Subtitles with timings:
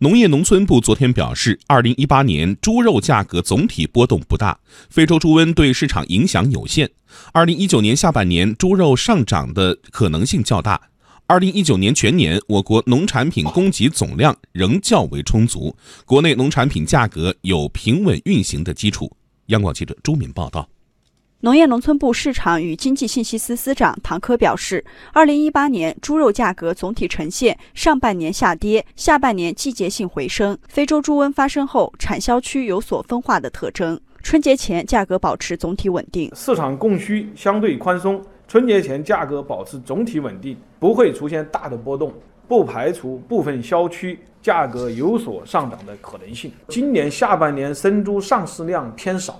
[0.00, 6.90] 农业农村部昨天表示，二零一八年猪肉价格总体波动不大，非洲猪瘟对市场影响有限。
[7.32, 10.78] 二零一九年下半年猪肉上涨的可能性较大。
[11.26, 15.74] 二零一九年全年，我国农产品供给总量仍较为充足，
[16.04, 19.10] 国内农产品价格有平稳运行的基础。
[19.46, 20.68] 央广记者朱敏报道。
[21.40, 24.82] 农业农村部市场与经济信息司司长唐科表示，
[25.12, 30.56] 二零一八年猪肉价格总体呈现上半年下跌，下半年季节性回升。
[30.66, 34.00] 非洲猪瘟发生后，产销区有所分化的特征。
[34.22, 42.14] 春节前价格保持总体稳定，市场供需相对宽松，春节前价格保持总体稳定，不会出现大的波动，
[42.48, 46.50] 不排除部分销区价格有所上涨的可能性。
[46.68, 49.38] 今年下半年生猪上市量偏少。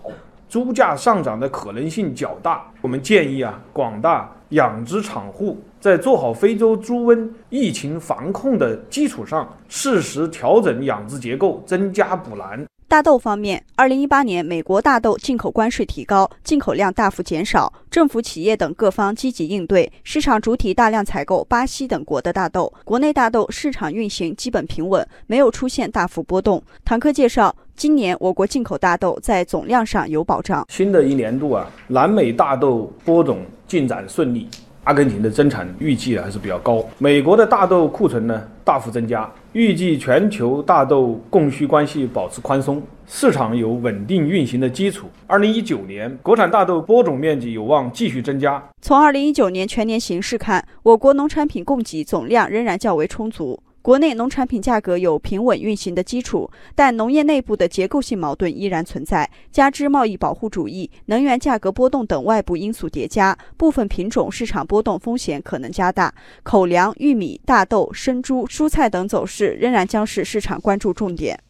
[0.49, 12.65] 猪价上涨的可能性较大，我们建议啊，广大养殖场户在做好非洲猪瘟疫情防控的基础上，适时调整养殖结构，增加补栏。
[12.89, 26.63] 大豆方面，二零一八年美国大豆进口关税提高，进口量大幅减少，政府、企业等各方积极应对，市场主体大量采购巴西等国的大豆，国内大豆市场运行基本平稳，没有出现大幅波动。
[26.85, 30.65] 唐科介绍，今年我国进口大豆在总量上有保障。
[30.71, 34.49] 新的一年度啊，南美大豆播种进展顺利。
[34.85, 45.07] 阿根廷的增产预计还是比较高，美国的大豆库存呢大幅增加，预计全球大豆供需关系保持宽松，市场有稳定运行的基础。
[45.29, 48.61] 二零一九年国产大豆播种面积有望继续增加。
[48.83, 53.57] 从二零一九年全年形势看，我国农产品供给总量仍然较为充足。
[53.87, 66.13] 国内农产品价格有平稳运行的基础，但农业内部的结构性矛盾依然存在，加之贸易保护主义、能源价格波动等外部因素叠加，部分品种市场波动风险可能加大。
[66.43, 71.39] 口粮、玉米、大豆、生猪、蔬菜等走势仍然将是市场关注重点。